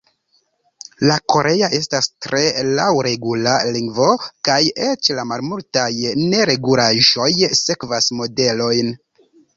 La 1.09 1.17
korea 1.33 1.67
estas 1.79 2.07
tre 2.25 2.39
laŭregula 2.79 3.53
lingvo, 3.75 4.07
kaj 4.49 4.57
eĉ 4.87 5.11
la 5.19 5.27
malmultaj 5.33 5.87
neregulaĵoj 6.25 7.31
sekvas 7.63 8.09
modelojn. 8.23 8.95